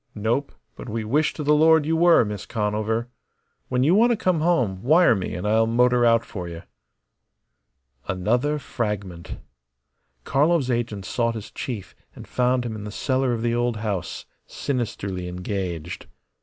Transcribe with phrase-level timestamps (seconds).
[0.15, 0.51] "Nope.
[0.75, 3.07] But we wish to the Lord you were, Miss Conover.
[3.69, 6.63] When you want to come home, wire me and I'll motor out for you."
[8.07, 9.37] Another fragment.
[10.23, 14.25] Karlov's agent sought his chief and found him in the cellar of the old house,
[14.47, 16.07] sinisterly engaged.